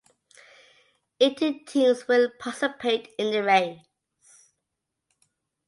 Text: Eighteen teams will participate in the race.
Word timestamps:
Eighteen 1.19 1.63
teams 1.63 2.07
will 2.07 2.31
participate 2.39 3.13
in 3.19 3.29
the 3.31 3.43
race. 3.43 3.85